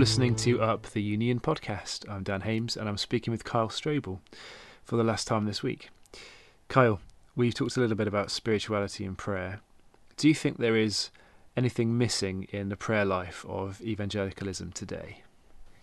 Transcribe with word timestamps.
listening 0.00 0.34
to 0.34 0.62
Up 0.62 0.86
the 0.86 1.02
Union 1.02 1.40
podcast. 1.40 2.08
I'm 2.08 2.22
Dan 2.22 2.40
Hames 2.40 2.74
and 2.74 2.88
I'm 2.88 2.96
speaking 2.96 3.32
with 3.32 3.44
Kyle 3.44 3.68
Strobel 3.68 4.20
for 4.82 4.96
the 4.96 5.04
last 5.04 5.26
time 5.26 5.44
this 5.44 5.62
week. 5.62 5.90
Kyle, 6.68 7.02
we've 7.36 7.52
talked 7.52 7.76
a 7.76 7.80
little 7.80 7.98
bit 7.98 8.08
about 8.08 8.30
spirituality 8.30 9.04
and 9.04 9.18
prayer. 9.18 9.60
Do 10.16 10.26
you 10.26 10.34
think 10.34 10.56
there 10.56 10.74
is 10.74 11.10
anything 11.54 11.98
missing 11.98 12.44
in 12.50 12.70
the 12.70 12.78
prayer 12.78 13.04
life 13.04 13.44
of 13.46 13.82
evangelicalism 13.82 14.72
today? 14.72 15.22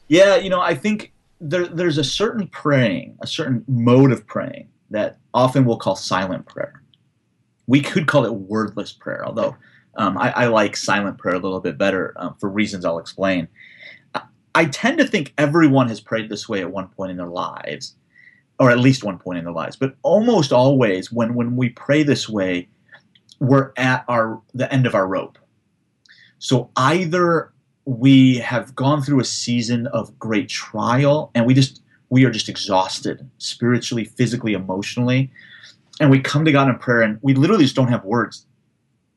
Yeah, 0.07 0.37
you 0.37 0.49
know, 0.49 0.61
I 0.61 0.73
think 0.73 1.13
there, 1.39 1.67
there's 1.67 1.99
a 1.99 2.03
certain 2.03 2.47
praying, 2.47 3.19
a 3.21 3.27
certain 3.27 3.63
mode 3.67 4.11
of 4.11 4.25
praying 4.25 4.67
that 4.89 5.19
often 5.35 5.63
we'll 5.63 5.77
call 5.77 5.95
silent 5.95 6.47
prayer. 6.47 6.81
We 7.67 7.81
could 7.81 8.07
call 8.07 8.25
it 8.25 8.33
wordless 8.33 8.93
prayer, 8.93 9.23
although 9.23 9.55
um, 9.95 10.17
I, 10.17 10.31
I, 10.31 10.47
like 10.47 10.75
silent 10.75 11.19
prayer 11.19 11.35
a 11.35 11.39
little 11.39 11.59
bit 11.59 11.77
better 11.77 12.13
um, 12.17 12.35
for 12.39 12.49
reasons 12.49 12.83
I'll 12.83 12.97
explain. 12.97 13.47
I 14.57 14.65
tend 14.65 14.97
to 14.97 15.05
think 15.05 15.35
everyone 15.37 15.87
has 15.89 16.01
prayed 16.01 16.29
this 16.29 16.49
way 16.49 16.61
at 16.61 16.71
one 16.71 16.87
point 16.87 17.11
in 17.11 17.17
their 17.17 17.27
lives, 17.27 17.95
or 18.59 18.71
at 18.71 18.79
least 18.79 19.03
one 19.03 19.19
point 19.19 19.37
in 19.37 19.43
their 19.43 19.53
lives. 19.53 19.75
But 19.75 19.95
almost 20.01 20.51
always, 20.51 21.11
when 21.11 21.35
when 21.35 21.55
we 21.55 21.69
pray 21.69 22.01
this 22.01 22.27
way, 22.27 22.67
we're 23.39 23.71
at 23.77 24.03
our 24.07 24.41
the 24.55 24.73
end 24.73 24.87
of 24.87 24.95
our 24.95 25.07
rope. 25.07 25.37
So 26.39 26.71
either 26.75 27.53
we 27.85 28.37
have 28.39 28.75
gone 28.75 29.03
through 29.03 29.19
a 29.19 29.25
season 29.25 29.85
of 29.93 30.17
great 30.17 30.49
trial, 30.49 31.29
and 31.35 31.45
we 31.45 31.53
just 31.53 31.83
we 32.09 32.25
are 32.25 32.31
just 32.31 32.49
exhausted 32.49 33.29
spiritually, 33.37 34.05
physically, 34.05 34.53
emotionally, 34.53 35.29
and 35.99 36.09
we 36.09 36.19
come 36.19 36.45
to 36.45 36.51
God 36.51 36.67
in 36.67 36.79
prayer, 36.79 37.03
and 37.03 37.19
we 37.21 37.35
literally 37.35 37.65
just 37.65 37.75
don't 37.75 37.89
have 37.89 38.03
words, 38.03 38.47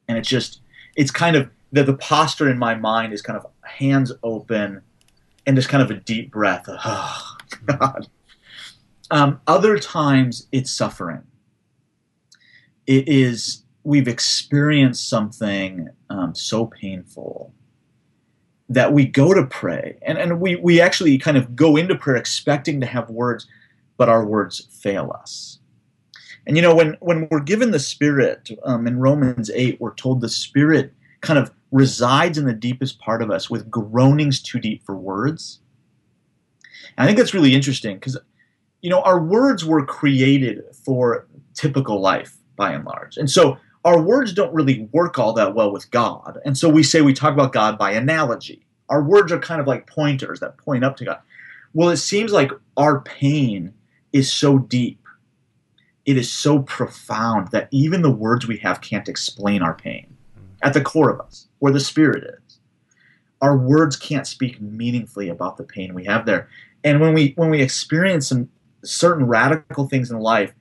and 0.07 0.19
it's 0.19 0.29
just 0.29 0.61
it's 0.97 1.11
kind 1.11 1.35
of 1.35 1.49
the, 1.73 1.83
the 1.83 1.95
posture 1.95 2.51
in 2.51 2.59
my 2.59 2.75
mind 2.75 3.15
is 3.15 3.23
kind 3.23 3.39
of 3.39 3.47
hands 3.63 4.13
open 4.23 4.83
and 5.51 5.57
just 5.57 5.69
kind 5.69 5.83
of 5.83 5.91
a 5.91 5.95
deep 5.95 6.31
breath. 6.31 6.67
Oh, 6.69 7.37
God. 7.67 8.09
Um, 9.11 9.41
other 9.49 9.81
times 9.81 10.47
it's 10.53 10.71
suffering. 10.71 11.25
It 12.87 13.09
is, 13.09 13.65
we've 13.83 14.07
experienced 14.07 15.09
something 15.09 15.89
um, 16.09 16.37
so 16.37 16.67
painful 16.67 17.53
that 18.69 18.93
we 18.93 19.05
go 19.05 19.35
to 19.35 19.45
pray 19.45 19.99
and, 20.03 20.19
and 20.19 20.41
we, 20.41 20.55
we 20.55 20.81
actually 20.81 21.19
kind 21.19 21.37
of 21.37 21.57
go 21.57 21.77
into 21.77 21.97
prayer 21.97 22.15
expecting 22.15 22.81
to 22.81 22.87
have 22.87 23.11
words, 23.11 23.49
but 23.97 24.09
our 24.09 24.25
words 24.25 24.69
fail 24.71 25.13
us. 25.19 25.59
And 26.47 26.55
you 26.55 26.63
know, 26.63 26.77
when, 26.77 26.97
when 27.01 27.27
we're 27.29 27.41
given 27.41 27.73
the 27.73 27.81
Spirit 27.81 28.49
um, 28.65 28.87
in 28.87 29.01
Romans 29.01 29.51
8, 29.53 29.81
we're 29.81 29.95
told 29.95 30.21
the 30.21 30.29
Spirit 30.29 30.95
kind 31.21 31.39
of 31.39 31.51
resides 31.71 32.39
in 32.39 32.47
the 32.47 32.53
deepest 32.53 32.99
part 32.99 33.23
of 33.23 33.31
us 33.31 33.49
with 33.49 33.71
groanings 33.71 34.43
too 34.43 34.59
deep 34.59 34.85
for 34.85 34.97
words. 34.97 35.61
And 36.97 37.05
I 37.05 37.07
think 37.07 37.19
that's 37.19 37.35
really 37.35 37.55
interesting 37.55 37.97
because, 37.97 38.19
you 38.81 38.91
know, 38.91 39.03
our 39.03 39.21
words 39.21 39.65
were 39.65 39.85
created 39.85 40.65
for 40.73 41.27
typical 41.55 42.01
life 42.01 42.37
by 42.57 42.73
and 42.73 42.85
large. 42.85 43.17
And 43.17 43.31
so 43.31 43.59
our 43.85 44.01
words 44.01 44.33
don't 44.33 44.53
really 44.53 44.89
work 44.93 45.19
all 45.19 45.33
that 45.35 45.55
well 45.55 45.73
with 45.73 45.91
God. 45.91 46.39
And 46.45 46.57
so 46.57 46.69
we 46.69 46.83
say 46.83 47.01
we 47.01 47.15
talk 47.15 47.33
about 47.33 47.53
God 47.53 47.79
by 47.79 47.93
analogy. 47.93 48.67
Our 48.89 49.03
words 49.03 49.31
are 49.31 49.39
kind 49.39 49.61
of 49.61 49.67
like 49.67 49.87
pointers 49.87 50.41
that 50.41 50.59
point 50.59 50.85
up 50.85 50.97
to 50.97 51.05
God. 51.05 51.21
Well, 51.73 51.91
it 51.91 51.99
seems 51.99 52.33
like 52.33 52.51
our 52.77 53.01
pain 53.01 53.73
is 54.13 54.33
so 54.33 54.59
deep, 54.59 55.07
it 56.05 56.17
is 56.17 56.33
so 56.33 56.61
profound 56.61 57.49
that 57.53 57.69
even 57.71 58.03
the 58.03 58.11
words 58.11 58.49
we 58.49 58.57
have 58.59 58.81
can't 58.81 59.09
explain 59.09 59.63
our 59.63 59.75
pain 59.75 60.17
at 60.63 60.75
the 60.75 60.81
core 60.81 61.11
of 61.11 61.21
us, 61.21 61.49
where 61.59 61.73
the 61.73 61.81
spirit 61.81 62.25
is. 62.25 62.59
Our 63.41 63.57
words 63.57 63.97
can't 63.97 64.27
speak 64.27 64.61
meaningfully 64.61 65.29
about 65.29 65.57
the 65.57 65.65
pain 65.65 65.95
we 65.95 66.05
have 66.05 66.27
there. 66.27 66.49
And 66.85 67.01
when 67.01 67.15
we 67.15 67.33
when 67.37 67.51
we 67.51 67.63
experience 67.63 68.29
some 68.29 68.49
certain 68.85 69.27
radical 69.27 69.89
things 69.89 70.11
in 70.11 70.19
life, 70.19 70.53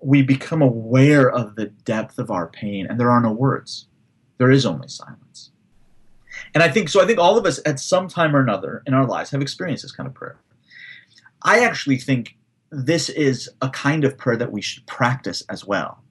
we 0.00 0.22
become 0.22 0.62
aware 0.62 1.30
of 1.30 1.56
the 1.56 1.66
depth 1.66 2.18
of 2.18 2.30
our 2.30 2.46
pain, 2.46 2.86
and 2.86 2.98
there 2.98 3.10
are 3.10 3.20
no 3.20 3.32
words. 3.32 3.86
There 4.38 4.50
is 4.50 4.64
only 4.64 4.88
silence. 4.88 5.50
And 6.54 6.62
I 6.62 6.68
think 6.68 6.88
so. 6.88 7.02
I 7.02 7.06
think 7.06 7.18
all 7.18 7.36
of 7.36 7.46
us 7.46 7.60
at 7.66 7.80
some 7.80 8.08
time 8.08 8.34
or 8.34 8.40
another 8.40 8.82
in 8.86 8.94
our 8.94 9.06
lives 9.06 9.30
have 9.30 9.42
experienced 9.42 9.82
this 9.82 9.92
kind 9.92 10.06
of 10.06 10.14
prayer. 10.14 10.38
I 11.42 11.64
actually 11.64 11.98
think 11.98 12.36
this 12.70 13.08
is 13.08 13.48
a 13.62 13.68
kind 13.70 14.04
of 14.04 14.16
prayer 14.16 14.36
that 14.36 14.52
we 14.52 14.60
should 14.60 14.86
practice 14.86 15.42
as 15.48 15.64
well. 15.64 16.02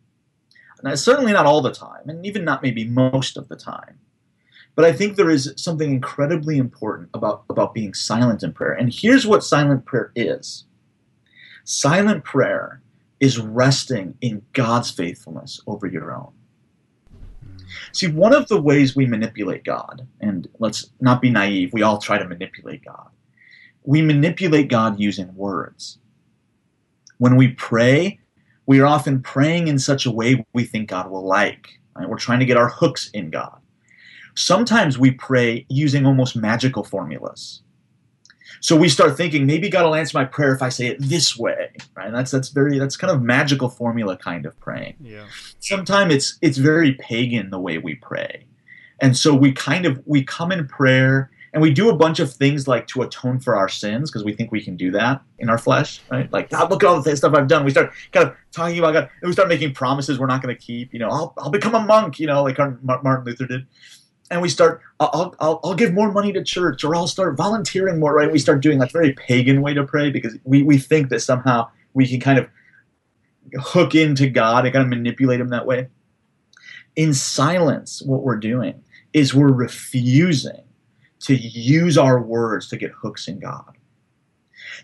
Now, 0.84 0.96
certainly 0.96 1.34
not 1.34 1.46
all 1.46 1.62
the 1.62 1.72
time, 1.72 2.08
and 2.08 2.26
even 2.26 2.44
not 2.44 2.64
maybe 2.64 2.86
most 2.86 3.38
of 3.38 3.48
the 3.48 3.56
time. 3.56 4.00
But 4.76 4.86
I 4.86 4.94
think 4.94 5.16
there 5.16 5.30
is 5.30 5.54
something 5.58 5.92
incredibly 5.92 6.58
important 6.58 7.10
about, 7.14 7.46
about 7.50 7.74
being 7.74 7.96
silent 7.96 8.44
in 8.44 8.54
prayer. 8.54 8.74
And 8.74 8.94
here's 8.94 9.26
what 9.26 9.44
silent 9.44 9.86
prayer 9.86 10.12
is 10.16 10.66
silent 11.64 12.24
prayer 12.24 12.82
is 13.20 13.40
resting 13.40 14.16
in 14.22 14.44
God's 14.54 14.92
faithfulness 14.92 15.60
over 15.66 15.88
your 15.88 16.14
own. 16.14 16.32
See, 17.92 18.08
one 18.08 18.34
of 18.34 18.48
the 18.48 18.62
ways 18.62 18.96
we 18.96 19.06
manipulate 19.06 19.64
God, 19.64 20.08
and 20.22 20.48
let's 20.60 20.92
not 21.02 21.22
be 21.22 21.30
naive, 21.30 21.74
we 21.74 21.82
all 21.82 21.98
try 21.98 22.18
to 22.18 22.28
manipulate 22.28 22.86
God. 22.86 23.10
We 23.84 24.02
manipulate 24.02 24.70
God 24.70 25.00
using 25.00 25.36
words. 25.36 25.98
When 27.18 27.36
we 27.36 27.50
pray, 27.50 28.20
we 28.68 28.80
are 28.80 28.86
often 28.86 29.22
praying 29.22 29.68
in 29.68 29.80
such 29.80 30.06
a 30.06 30.12
way 30.12 30.46
we 30.54 30.66
think 30.66 30.90
God 30.90 31.10
will 31.10 31.26
like. 31.26 31.80
Right? 31.96 32.08
We're 32.08 32.18
trying 32.18 32.40
to 32.40 32.46
get 32.46 32.58
our 32.58 32.70
hooks 32.70 33.10
in 33.12 33.32
God. 33.32 33.60
Sometimes 34.36 35.00
we 35.00 35.12
pray 35.12 35.66
using 35.68 36.06
almost 36.06 36.36
magical 36.36 36.84
formulas. 36.84 37.64
So 38.60 38.76
we 38.76 38.90
start 38.90 39.18
thinking 39.18 39.46
maybe 39.46 39.70
God 39.70 39.86
will 39.86 39.96
answer 39.96 40.18
my 40.18 40.26
prayer 40.26 40.54
if 40.54 40.62
I 40.62 40.70
say 40.70 40.88
it 40.88 40.98
this 41.00 41.38
way, 41.38 41.72
right? 41.96 42.08
And 42.08 42.16
that's 42.16 42.32
that's 42.32 42.50
very 42.50 42.78
that's 42.78 42.98
kind 42.98 43.12
of 43.12 43.22
magical 43.22 43.70
formula 43.70 44.18
kind 44.18 44.46
of 44.46 44.60
praying. 44.60 44.96
Yeah. 45.00 45.26
Sometimes 45.60 46.14
it's 46.14 46.38
it's 46.42 46.58
very 46.58 46.94
pagan 46.94 47.50
the 47.50 47.60
way 47.60 47.78
we 47.78 47.96
pray, 47.96 48.46
and 49.00 49.16
so 49.16 49.34
we 49.34 49.52
kind 49.52 49.86
of 49.86 50.02
we 50.06 50.24
come 50.24 50.52
in 50.52 50.68
prayer 50.68 51.30
and 51.58 51.64
we 51.64 51.74
do 51.74 51.90
a 51.90 51.96
bunch 51.96 52.20
of 52.20 52.32
things 52.32 52.68
like 52.68 52.86
to 52.86 53.02
atone 53.02 53.40
for 53.40 53.56
our 53.56 53.68
sins 53.68 54.12
because 54.12 54.24
we 54.24 54.32
think 54.32 54.52
we 54.52 54.64
can 54.64 54.78
do 54.78 54.92
that 54.92 55.24
in 55.40 55.50
our 55.50 55.58
flesh, 55.58 56.02
right? 56.12 56.32
Like, 56.32 56.52
God, 56.52 56.70
look 56.70 56.84
at 56.84 56.88
all 56.88 57.02
the 57.02 57.18
stuff 57.18 57.34
I've 57.34 57.48
done. 57.48 57.66
We 57.66 57.72
start 57.72 57.92
kind 58.12 58.28
of 58.28 58.36
talking 58.52 58.78
about 58.78 58.94
God, 58.94 59.10
and 59.24 59.28
we 59.28 59.34
start 59.34 59.50
making 59.50 59.74
promises 59.74 60.20
we're 60.20 60.28
not 60.28 60.44
going 60.44 60.56
to 60.56 60.62
keep. 60.62 60.94
You 60.94 61.00
know, 61.00 61.10
I'll, 61.10 61.34
I'll 61.40 61.50
become 61.50 61.74
a 61.74 61.80
monk, 61.80 62.20
you 62.20 62.28
know, 62.28 62.44
like 62.44 62.60
Martin 62.84 63.24
Luther 63.26 63.48
did. 63.48 63.66
And 64.30 64.40
we 64.40 64.50
start, 64.50 64.82
I'll, 65.00 65.34
I'll, 65.40 65.60
I'll 65.64 65.74
give 65.74 65.96
more 65.96 66.12
money 66.12 66.32
to 66.32 66.44
church, 66.44 66.84
or 66.84 66.96
I'll 66.96 67.08
start 67.08 67.36
volunteering 67.36 68.00
more, 68.00 68.14
right? 68.14 68.32
We 68.32 68.38
start 68.38 68.62
doing 68.62 68.78
that 68.78 68.92
very 68.92 69.14
pagan 69.14 69.64
way 69.64 69.74
to 69.74 69.84
pray 69.84 70.12
because 70.12 70.38
we, 70.44 70.62
we 70.62 70.78
think 70.78 71.10
that 71.10 71.22
somehow 71.22 71.70
we 71.96 72.08
can 72.08 72.20
kind 72.20 72.38
of 72.38 72.48
hook 73.60 73.96
into 73.96 74.30
God 74.30 74.66
and 74.66 74.74
kind 74.76 74.84
of 74.84 74.90
manipulate 74.90 75.40
Him 75.40 75.50
that 75.50 75.66
way. 75.66 75.88
In 76.96 77.16
silence, 77.16 78.04
what 78.04 78.22
we're 78.22 78.38
doing 78.38 78.84
is 79.12 79.34
we're 79.34 79.52
refusing 79.52 80.62
to 81.20 81.36
use 81.36 81.98
our 81.98 82.22
words 82.22 82.68
to 82.70 82.78
get 82.78 82.92
hooks 82.92 83.28
in 83.28 83.40
God. 83.40 83.78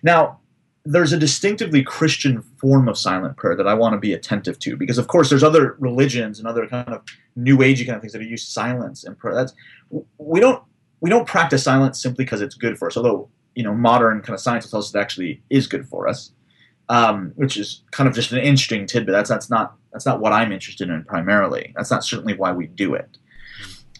Now, 0.01 0.39
there's 0.85 1.13
a 1.13 1.17
distinctively 1.17 1.81
Christian 1.81 2.41
form 2.41 2.89
of 2.89 2.97
silent 2.97 3.37
prayer 3.37 3.55
that 3.55 3.67
I 3.67 3.73
want 3.73 3.93
to 3.93 3.99
be 3.99 4.13
attentive 4.13 4.59
to 4.59 4.75
because, 4.75 4.97
of 4.97 5.07
course, 5.07 5.29
there's 5.29 5.43
other 5.43 5.75
religions 5.79 6.39
and 6.39 6.47
other 6.47 6.67
kind 6.67 6.89
of 6.89 7.01
new 7.35 7.57
agey 7.59 7.85
kind 7.85 7.95
of 7.95 8.01
things 8.01 8.13
that 8.13 8.23
use 8.23 8.45
silence 8.45 9.05
in 9.05 9.15
prayer. 9.15 9.35
That's 9.35 9.53
we 10.17 10.39
don't 10.39 10.61
we 10.99 11.09
don't 11.09 11.27
practice 11.27 11.63
silence 11.63 12.01
simply 12.01 12.25
because 12.25 12.41
it's 12.41 12.55
good 12.55 12.77
for 12.77 12.87
us. 12.87 12.97
Although 12.97 13.29
you 13.55 13.63
know 13.63 13.73
modern 13.73 14.21
kind 14.21 14.33
of 14.33 14.41
science 14.41 14.69
tells 14.69 14.89
us 14.89 14.95
it 14.95 14.99
actually 14.99 15.41
is 15.49 15.67
good 15.67 15.87
for 15.87 16.07
us, 16.07 16.33
um, 16.89 17.31
which 17.35 17.55
is 17.55 17.83
kind 17.91 18.09
of 18.09 18.15
just 18.15 18.33
an 18.33 18.39
interesting 18.39 18.85
tidbit. 18.85 19.13
That's 19.13 19.29
that's 19.29 19.49
not 19.49 19.75
that's 19.93 20.05
not 20.05 20.19
what 20.19 20.33
I'm 20.33 20.51
interested 20.51 20.89
in 20.89 21.05
primarily. 21.05 21.73
That's 21.77 21.91
not 21.91 22.03
certainly 22.03 22.33
why 22.33 22.51
we 22.51 22.67
do 22.67 22.93
it 22.93 23.17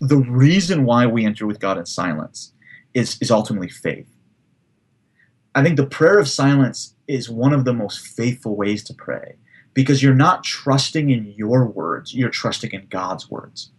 the 0.04 0.18
reason 0.18 0.84
why 0.84 1.06
we 1.06 1.26
enter 1.26 1.48
with 1.48 1.62
God 1.62 1.78
in 1.78 1.86
silence 1.86 2.52
is, 2.94 3.18
is 3.22 3.32
ultimately 3.32 3.70
faith. 3.70 4.10
I 5.56 5.64
think 5.64 5.78
the 5.78 5.86
prayer 5.86 6.20
of 6.20 6.28
silence 6.28 6.96
is 7.08 7.30
one 7.30 7.54
of 7.54 7.64
the 7.64 7.74
most 7.74 8.06
faithful 8.06 8.58
ways 8.58 8.84
to 8.86 8.94
pray 8.94 9.36
because 9.74 10.04
you're 10.04 10.14
not 10.14 10.44
trusting 10.44 11.10
in 11.10 11.34
your 11.38 11.66
words, 11.66 12.14
you're 12.14 12.30
trusting 12.30 12.72
in 12.72 12.88
God's 12.88 13.32
words. 13.32 13.72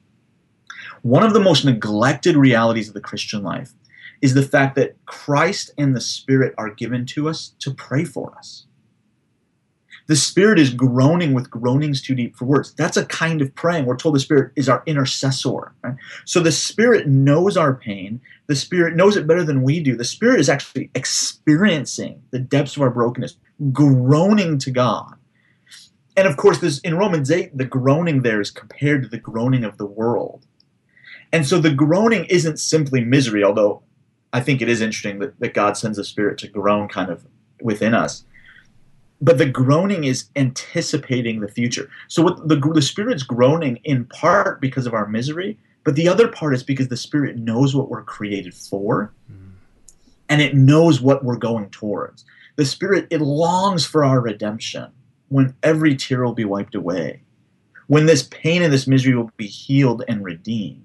One 1.02 1.24
of 1.24 1.34
the 1.34 1.40
most 1.40 1.66
neglected 1.66 2.36
realities 2.36 2.88
of 2.88 2.94
the 2.94 3.00
Christian 3.02 3.42
life 3.42 3.74
is 4.22 4.32
the 4.32 4.42
fact 4.42 4.76
that 4.76 4.96
Christ 5.04 5.72
and 5.76 5.94
the 5.94 6.00
Spirit 6.00 6.54
are 6.56 6.70
given 6.70 7.04
to 7.06 7.28
us 7.28 7.54
to 7.58 7.74
pray 7.74 8.04
for 8.04 8.34
us. 8.38 8.64
The 10.06 10.16
Spirit 10.16 10.58
is 10.58 10.72
groaning 10.72 11.32
with 11.32 11.50
groanings 11.50 12.02
too 12.02 12.14
deep 12.14 12.36
for 12.36 12.44
words. 12.44 12.74
That's 12.74 12.96
a 12.96 13.06
kind 13.06 13.40
of 13.40 13.54
praying. 13.54 13.86
We're 13.86 13.96
told 13.96 14.14
the 14.14 14.20
Spirit 14.20 14.52
is 14.54 14.68
our 14.68 14.82
intercessor. 14.86 15.72
Right? 15.82 15.96
So 16.26 16.40
the 16.40 16.52
Spirit 16.52 17.08
knows 17.08 17.56
our 17.56 17.74
pain. 17.74 18.20
The 18.46 18.56
Spirit 18.56 18.96
knows 18.96 19.16
it 19.16 19.26
better 19.26 19.44
than 19.44 19.62
we 19.62 19.80
do. 19.80 19.96
The 19.96 20.04
Spirit 20.04 20.40
is 20.40 20.50
actually 20.50 20.90
experiencing 20.94 22.22
the 22.30 22.38
depths 22.38 22.76
of 22.76 22.82
our 22.82 22.90
brokenness, 22.90 23.36
groaning 23.72 24.58
to 24.58 24.70
God. 24.70 25.14
And 26.16 26.28
of 26.28 26.36
course, 26.36 26.58
this, 26.58 26.78
in 26.80 26.96
Romans 26.96 27.30
8, 27.30 27.56
the 27.56 27.64
groaning 27.64 28.22
there 28.22 28.40
is 28.40 28.50
compared 28.50 29.02
to 29.02 29.08
the 29.08 29.18
groaning 29.18 29.64
of 29.64 29.78
the 29.78 29.86
world. 29.86 30.46
And 31.32 31.46
so 31.46 31.58
the 31.58 31.72
groaning 31.72 32.26
isn't 32.26 32.60
simply 32.60 33.02
misery, 33.02 33.42
although 33.42 33.82
I 34.32 34.40
think 34.40 34.60
it 34.60 34.68
is 34.68 34.80
interesting 34.80 35.18
that, 35.20 35.40
that 35.40 35.54
God 35.54 35.76
sends 35.76 35.96
the 35.96 36.04
Spirit 36.04 36.38
to 36.38 36.48
groan 36.48 36.88
kind 36.88 37.10
of 37.10 37.26
within 37.60 37.94
us. 37.94 38.24
But 39.24 39.38
the 39.38 39.46
groaning 39.46 40.04
is 40.04 40.26
anticipating 40.36 41.40
the 41.40 41.48
future. 41.48 41.88
So 42.08 42.22
what 42.22 42.46
the, 42.46 42.56
the 42.56 42.82
Spirit's 42.82 43.22
groaning 43.22 43.80
in 43.84 44.04
part 44.04 44.60
because 44.60 44.86
of 44.86 44.92
our 44.92 45.08
misery, 45.08 45.58
but 45.82 45.94
the 45.94 46.08
other 46.08 46.28
part 46.28 46.54
is 46.54 46.62
because 46.62 46.88
the 46.88 46.96
Spirit 46.96 47.38
knows 47.38 47.74
what 47.74 47.88
we're 47.88 48.02
created 48.02 48.52
for 48.52 49.14
mm. 49.32 49.52
and 50.28 50.42
it 50.42 50.54
knows 50.54 51.00
what 51.00 51.24
we're 51.24 51.36
going 51.36 51.70
towards. 51.70 52.26
The 52.56 52.66
Spirit, 52.66 53.06
it 53.10 53.22
longs 53.22 53.86
for 53.86 54.04
our 54.04 54.20
redemption 54.20 54.92
when 55.28 55.54
every 55.62 55.96
tear 55.96 56.22
will 56.22 56.34
be 56.34 56.44
wiped 56.44 56.74
away, 56.74 57.22
when 57.86 58.04
this 58.04 58.24
pain 58.24 58.62
and 58.62 58.72
this 58.72 58.86
misery 58.86 59.14
will 59.14 59.30
be 59.38 59.46
healed 59.46 60.04
and 60.06 60.22
redeemed. 60.22 60.84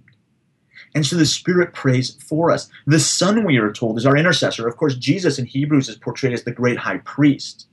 And 0.95 1.06
so 1.06 1.18
the 1.18 1.25
Spirit 1.25 1.74
prays 1.74 2.18
for 2.24 2.51
us. 2.51 2.69
The 2.88 3.01
Son, 3.01 3.44
we 3.44 3.57
are 3.57 3.74
told, 3.74 3.97
is 3.97 4.06
our 4.06 4.15
intercessor. 4.15 4.65
Of 4.65 4.77
course, 4.77 4.95
Jesus 4.95 5.38
in 5.38 5.45
Hebrews 5.45 5.89
is 5.89 5.97
portrayed 5.97 6.33
as 6.33 6.44
the 6.44 6.51
great 6.51 6.77
high 6.77 7.00
priest. 7.00 7.68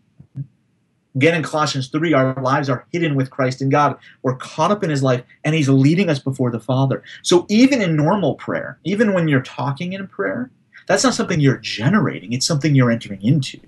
Again, 1.16 1.34
in 1.34 1.42
Colossians 1.42 1.88
3, 1.88 2.12
our 2.12 2.40
lives 2.42 2.68
are 2.68 2.86
hidden 2.92 3.14
with 3.14 3.30
Christ 3.30 3.62
in 3.62 3.70
God. 3.70 3.96
We're 4.22 4.36
caught 4.36 4.70
up 4.70 4.84
in 4.84 4.90
his 4.90 5.02
life, 5.02 5.24
and 5.44 5.54
he's 5.54 5.68
leading 5.68 6.10
us 6.10 6.18
before 6.18 6.50
the 6.50 6.60
Father. 6.60 7.02
So 7.22 7.46
even 7.48 7.80
in 7.80 7.96
normal 7.96 8.34
prayer, 8.34 8.78
even 8.84 9.14
when 9.14 9.26
you're 9.26 9.40
talking 9.40 9.94
in 9.94 10.06
prayer, 10.08 10.50
that's 10.86 11.04
not 11.04 11.14
something 11.14 11.40
you're 11.40 11.56
generating, 11.56 12.34
it's 12.34 12.46
something 12.46 12.74
you're 12.74 12.90
entering 12.90 13.22
into. 13.22 13.58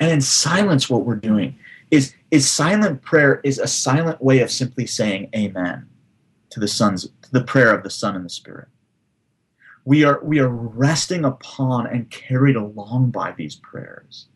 And 0.00 0.10
in 0.10 0.22
silence, 0.22 0.88
what 0.88 1.04
we're 1.04 1.16
doing 1.16 1.56
is, 1.90 2.14
is 2.30 2.48
silent 2.48 3.02
prayer 3.02 3.40
is 3.44 3.58
a 3.58 3.66
silent 3.66 4.22
way 4.22 4.40
of 4.40 4.50
simply 4.50 4.86
saying 4.86 5.28
amen 5.36 5.86
to 6.50 6.60
the 6.60 6.68
son's 6.68 7.04
to 7.22 7.32
the 7.32 7.42
prayer 7.42 7.74
of 7.74 7.82
the 7.82 7.90
Son 7.90 8.16
and 8.16 8.24
the 8.24 8.30
Spirit. 8.30 8.68
We 9.84 10.04
are 10.04 10.20
we 10.22 10.38
are 10.38 10.48
resting 10.48 11.24
upon 11.24 11.86
and 11.86 12.08
carried 12.10 12.56
along 12.56 13.10
by 13.10 13.32
these 13.32 13.56
prayers. 13.56 14.26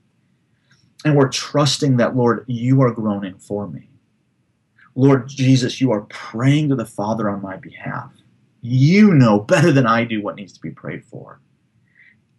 And 1.05 1.17
we're 1.17 1.29
trusting 1.29 1.97
that, 1.99 2.17
Lord, 2.17 2.45
you 2.49 2.83
are 2.83 2.91
groaning 2.91 3.39
for 3.39 3.69
me. 3.69 3.89
Lord 4.95 5.29
Jesus, 5.29 5.81
you 5.81 5.93
are 5.93 6.03
praying 6.09 6.71
to 6.71 6.75
the 6.75 6.85
Father 6.85 7.31
on 7.31 7.41
my 7.41 7.57
behalf. 7.57 8.11
You 8.63 9.15
know 9.15 9.39
better 9.39 9.71
than 9.71 9.87
I 9.87 10.05
do 10.05 10.21
what 10.21 10.35
needs 10.35 10.53
to 10.55 10.61
be 10.61 10.71
prayed 10.71 11.05
for. 11.05 11.41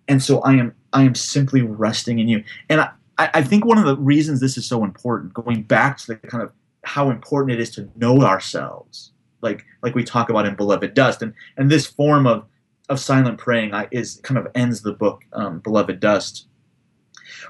And 0.10 0.22
so 0.22 0.42
I 0.42 0.54
am 0.56 0.76
I 0.92 1.04
am 1.04 1.16
simply 1.16 1.62
resting 1.62 2.20
in 2.20 2.28
you. 2.28 2.44
And 2.68 2.82
I, 2.82 2.90
I 3.18 3.44
think 3.44 3.64
one 3.64 3.78
of 3.78 3.86
the 3.86 3.96
reasons 3.96 4.40
this 4.40 4.58
is 4.58 4.66
so 4.66 4.84
important, 4.84 5.34
going 5.34 5.64
back 5.64 5.98
to 6.00 6.08
the 6.08 6.16
kind 6.16 6.44
of 6.44 6.52
how 6.84 7.10
important 7.10 7.52
it 7.54 7.62
is 7.62 7.70
to 7.72 7.90
know 7.96 8.24
ourselves, 8.24 9.12
like 9.42 9.64
like 9.82 9.96
we 9.96 10.04
talk 10.04 10.30
about 10.30 10.46
in 10.46 10.56
Beloved 10.56 10.94
Dust, 10.94 11.22
and 11.22 11.34
and 11.58 11.72
this 11.72 11.86
form 11.86 12.28
of 12.28 12.46
of 12.90 13.00
silent 13.00 13.38
praying 13.38 13.74
I, 13.74 13.88
is 13.92 14.20
kind 14.24 14.38
of 14.38 14.48
ends 14.56 14.82
the 14.82 14.94
book 14.94 15.24
um, 15.32 15.60
Beloved 15.60 16.00
Dust. 16.00 16.48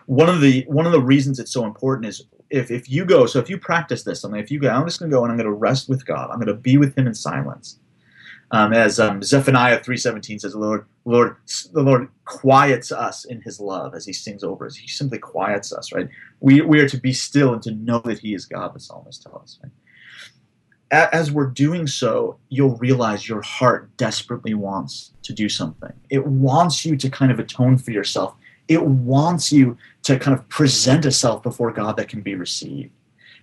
One 0.06 0.30
of 0.30 0.42
the 0.42 0.66
one 0.68 0.86
of 0.86 0.92
the 0.92 1.02
reasons 1.02 1.40
it's 1.40 1.52
so 1.52 1.66
important 1.66 2.08
is 2.08 2.26
if 2.50 2.72
if 2.72 2.90
you 2.90 3.06
go 3.06 3.26
so 3.26 3.40
if 3.40 3.50
you 3.50 3.58
practice 3.58 4.04
this, 4.04 4.26
mean, 4.26 4.42
if 4.42 4.52
you 4.52 4.60
go, 4.60 4.70
I'm 4.70 4.86
just 4.86 5.00
going 5.00 5.12
to 5.12 5.16
go 5.16 5.24
and 5.24 5.32
I'm 5.32 5.38
going 5.38 5.50
to 5.50 5.54
rest 5.54 5.90
with 5.90 6.06
God. 6.06 6.30
I'm 6.30 6.38
going 6.38 6.48
to 6.48 6.54
be 6.54 6.78
with 6.78 6.98
Him 6.98 7.08
in 7.08 7.14
silence. 7.14 7.80
Um, 8.52 8.74
as 8.74 9.00
um, 9.00 9.22
Zephaniah 9.22 9.80
3:17 9.80 10.42
says, 10.42 10.56
"Lord, 10.56 10.86
Lord, 11.06 11.36
the 11.72 11.84
Lord 11.84 12.10
quiets 12.26 12.92
us 12.92 13.26
in 13.26 13.42
His 13.42 13.60
love 13.60 13.94
as 13.94 14.06
He 14.06 14.14
sings 14.14 14.44
over 14.44 14.66
us. 14.66 14.76
He 14.76 14.88
simply 14.88 15.20
quiets 15.20 15.72
us, 15.72 15.94
right? 15.94 16.10
We 16.40 16.62
we 16.62 16.80
are 16.80 16.90
to 16.90 16.98
be 16.98 17.14
still 17.14 17.54
and 17.54 17.62
to 17.64 17.72
know 17.72 18.00
that 18.00 18.20
He 18.20 18.34
is 18.34 18.46
God." 18.46 18.74
The 18.74 18.80
psalmist 18.80 19.24
tells 19.24 19.44
us. 19.44 19.60
Right? 19.64 19.72
as 20.92 21.32
we're 21.32 21.46
doing 21.46 21.86
so, 21.86 22.40
you'll 22.50 22.78
realize 22.78 23.30
your 23.30 23.42
heart 23.42 23.96
desperately 23.98 24.54
wants 24.54 25.14
to 25.24 25.34
do 25.34 25.48
something. 25.48 25.94
It 26.10 26.26
wants 26.26 26.86
you 26.86 26.98
to 26.98 27.10
kind 27.10 27.32
of 27.32 27.40
atone 27.40 27.78
for 27.78 27.92
yourself. 27.92 28.36
It 28.70 28.84
wants 28.84 29.52
you 29.52 29.78
to 30.04 30.18
kind 30.18 30.38
of 30.38 30.48
present 30.48 31.06
a 31.06 31.12
self 31.12 31.44
before 31.44 31.72
God 31.72 31.98
that 31.98 32.08
can 32.08 32.22
be 32.22 32.36
received. 32.36 32.92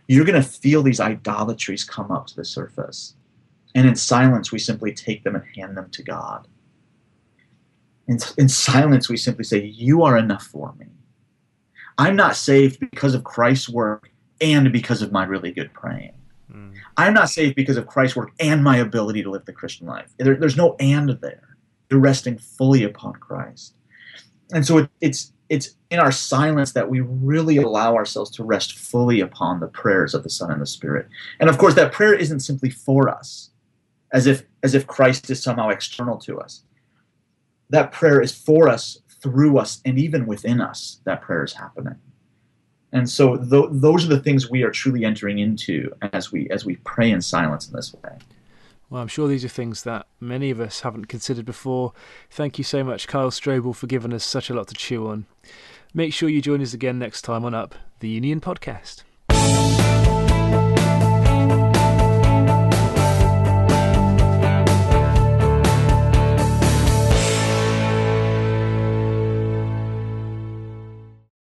You're 0.08 0.24
going 0.24 0.40
to 0.40 0.48
feel 0.48 0.82
these 0.82 1.00
idolatries 1.00 1.84
come 1.84 2.10
up 2.10 2.28
to 2.28 2.36
the 2.36 2.44
surface. 2.44 3.14
And 3.74 3.86
in 3.86 3.96
silence, 3.96 4.52
we 4.52 4.58
simply 4.58 4.94
take 4.94 5.24
them 5.24 5.34
and 5.34 5.44
hand 5.54 5.76
them 5.76 5.90
to 5.90 6.02
God. 6.02 6.46
In, 8.08 8.18
in 8.38 8.48
silence, 8.48 9.08
we 9.08 9.16
simply 9.16 9.44
say, 9.44 9.64
You 9.64 10.02
are 10.04 10.16
enough 10.16 10.44
for 10.44 10.72
me. 10.78 10.86
I'm 11.98 12.14
not 12.14 12.36
saved 12.36 12.78
because 12.78 13.14
of 13.14 13.24
Christ's 13.24 13.68
work 13.68 14.10
and 14.40 14.72
because 14.72 15.02
of 15.02 15.12
my 15.12 15.24
really 15.24 15.50
good 15.50 15.72
praying. 15.72 16.14
Mm. 16.52 16.74
I'm 16.96 17.14
not 17.14 17.30
saved 17.30 17.56
because 17.56 17.76
of 17.76 17.86
Christ's 17.86 18.16
work 18.16 18.32
and 18.38 18.62
my 18.62 18.76
ability 18.76 19.22
to 19.24 19.30
live 19.30 19.44
the 19.44 19.52
Christian 19.52 19.86
life. 19.86 20.12
There, 20.18 20.36
there's 20.36 20.56
no 20.56 20.76
and 20.78 21.10
there. 21.20 21.56
You're 21.90 22.00
resting 22.00 22.38
fully 22.38 22.84
upon 22.84 23.14
Christ. 23.14 23.74
And 24.52 24.66
so 24.66 24.78
it, 24.78 24.90
it's 25.00 25.32
it's 25.48 25.76
in 25.90 26.00
our 26.00 26.10
silence 26.10 26.72
that 26.72 26.90
we 26.90 27.00
really 27.00 27.56
allow 27.58 27.94
ourselves 27.94 28.30
to 28.32 28.44
rest 28.44 28.76
fully 28.76 29.20
upon 29.20 29.60
the 29.60 29.68
prayers 29.68 30.14
of 30.14 30.22
the 30.22 30.30
Son 30.30 30.50
and 30.50 30.60
the 30.60 30.66
Spirit. 30.66 31.08
And 31.38 31.48
of 31.48 31.58
course, 31.58 31.74
that 31.74 31.92
prayer 31.92 32.14
isn't 32.14 32.40
simply 32.40 32.70
for 32.70 33.08
us, 33.08 33.50
as 34.12 34.26
if 34.26 34.44
as 34.62 34.74
if 34.74 34.86
Christ 34.86 35.30
is 35.30 35.42
somehow 35.42 35.68
external 35.68 36.18
to 36.18 36.40
us. 36.40 36.62
That 37.70 37.92
prayer 37.92 38.20
is 38.20 38.32
for 38.32 38.68
us, 38.68 38.98
through 39.22 39.58
us, 39.58 39.80
and 39.84 39.98
even 39.98 40.26
within 40.26 40.60
us. 40.60 41.00
That 41.04 41.22
prayer 41.22 41.44
is 41.44 41.52
happening. 41.52 41.96
And 42.92 43.10
so 43.10 43.36
th- 43.36 43.70
those 43.70 44.04
are 44.04 44.08
the 44.08 44.20
things 44.20 44.48
we 44.48 44.62
are 44.62 44.70
truly 44.70 45.04
entering 45.04 45.38
into 45.38 45.92
as 46.12 46.32
we 46.32 46.48
as 46.50 46.64
we 46.64 46.76
pray 46.76 47.10
in 47.10 47.20
silence 47.20 47.68
in 47.68 47.74
this 47.74 47.94
way. 47.94 48.18
Well, 48.88 49.02
I'm 49.02 49.08
sure 49.08 49.26
these 49.26 49.44
are 49.44 49.48
things 49.48 49.82
that 49.82 50.06
many 50.20 50.50
of 50.50 50.60
us 50.60 50.80
haven't 50.80 51.06
considered 51.06 51.44
before. 51.44 51.92
Thank 52.30 52.56
you 52.58 52.64
so 52.64 52.84
much, 52.84 53.08
Kyle 53.08 53.30
Strobel, 53.30 53.74
for 53.74 53.86
giving 53.88 54.12
us 54.12 54.24
such 54.24 54.48
a 54.48 54.54
lot 54.54 54.68
to 54.68 54.74
chew 54.74 55.08
on. 55.08 55.26
Make 55.92 56.12
sure 56.12 56.28
you 56.28 56.40
join 56.40 56.62
us 56.62 56.72
again 56.72 56.98
next 56.98 57.22
time 57.22 57.44
on 57.44 57.54
Up, 57.54 57.74
the 58.00 58.08
Union 58.08 58.40
Podcast. 58.40 59.02